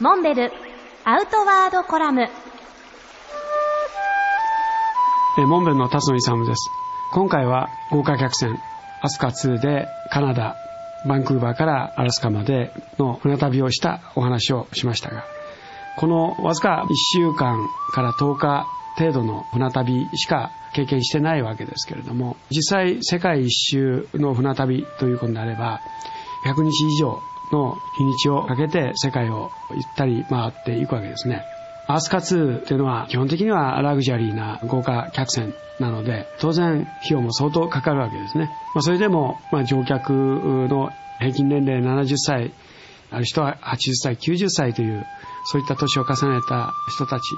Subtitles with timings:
[0.00, 0.52] モンベル
[1.04, 2.28] アウトワードコラムえ
[5.44, 6.70] モンベルの辰野勇です。
[7.12, 8.56] 今回は豪華客船
[9.02, 10.54] アスカ2でカナダ、
[11.08, 15.24] バンクーバーからアラスカまでの船旅をしたお話をしましたが、
[15.96, 25.80] このわずか1週間から10日程度の船旅しか経験してないわけですけれども、実際世界一周の船旅ということになれば、
[26.44, 27.20] 100日以上
[27.52, 31.44] の日にちをかけて世界を行ったり回っていくわけですね。
[31.86, 38.50] アースカ2っていうのは基本的にはラグジュアリーな豪華客船なので当然費用も相当かかるわけですね。
[38.74, 40.12] まあ、それでも、まあ、乗客
[40.68, 42.52] の平均年齢70歳
[43.10, 45.06] ある人は80歳90歳という
[45.46, 47.34] そういった年を重ねた人たち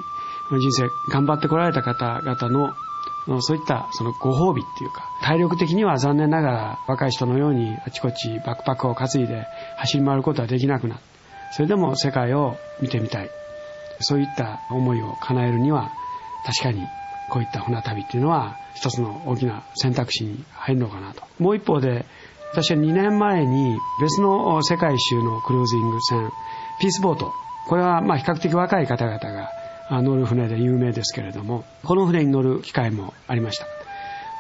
[0.58, 2.74] 人生頑張ってこられた方々の
[3.40, 11.00] そういったそのご褒美っていうか体力的には残念ながら若い人のようにあちこちバックパックを担いで走り回ることはできなくなる
[11.52, 13.30] それでも世界を見てみたい。
[14.00, 15.92] そういった思いを叶えるには
[16.44, 16.86] 確かに
[17.30, 21.22] こういった船旅っていうのは一つの大きな選択肢に入るのかなと。
[21.38, 22.06] もう一方で
[22.52, 26.30] 私は2年前に別の世界一周のクルージング船
[26.80, 27.32] ピースボート。
[27.68, 29.50] これはまあ比較的若い方々が
[29.90, 33.66] 乗る船で有名ですけれどもこの船に乗る機会もありました。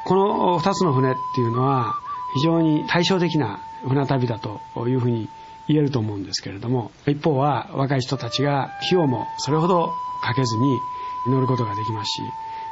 [0.04, 1.94] この2つの船っていうのは
[2.34, 5.28] 非常に対照的な船旅だというふうに
[5.68, 10.78] 言えると思うんですけれども一方は若い人たちが費用もそれほどかけずに
[11.28, 12.22] 乗ることができますし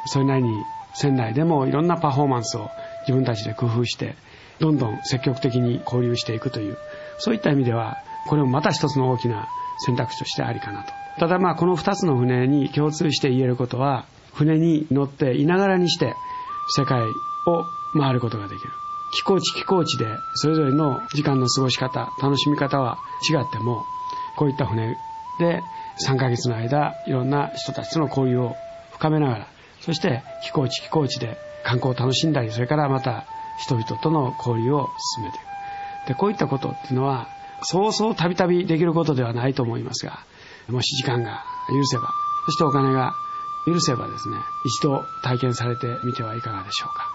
[0.06, 0.62] それなりに
[0.94, 2.68] 船内でもいろんなパフォーマンスを
[3.02, 4.16] 自分たちで工夫して
[4.60, 6.76] どんどん積極的に交流していくという
[7.18, 9.48] そういった意味ではこれもまた一つの大きな
[9.86, 10.92] 選択肢としてありかなと。
[11.18, 16.14] ただまあこの2つの船に共通して言えることは船に乗っていながらにして
[16.76, 17.64] 世界を
[17.98, 18.70] 回ることができる。
[19.10, 22.98] 気候地気候地でそれぞれの時間の過ごし方楽しみ方は
[23.30, 23.84] 違っても
[24.36, 24.96] こういった船
[25.40, 25.62] で
[26.06, 28.54] 3ヶ月の間いろんな人たちとの交流を
[28.92, 29.48] 深めながら
[29.80, 33.24] そして気候地気候地で観光を楽しんだりそれからまた
[33.58, 35.48] 人々との交流を進めていく。
[36.08, 37.28] でこういったことっていうのは
[37.62, 40.20] そうそうたびたびできることではないと思いますが
[40.68, 42.08] もし時間が許せば
[42.46, 43.12] そしてお金が
[43.66, 47.10] 許せばですね一度体験されてみてはいかがでしょうか。